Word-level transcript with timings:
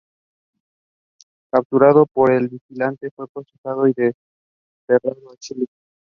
Capturado 1.51 2.07
por 2.07 2.31
el 2.31 2.47
"Vigilante", 2.49 3.11
fue 3.15 3.27
procesado 3.27 3.87
y 3.87 3.93
desterrado 3.95 5.29
a 5.31 5.37
Chile. 5.37 5.67